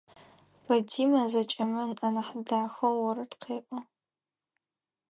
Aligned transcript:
Фатима 0.65 1.21
зэкӏэмэ 1.31 1.83
анахь 2.07 2.33
дахэу 2.47 2.97
орэд 3.09 3.33
къеӏо. 3.41 3.79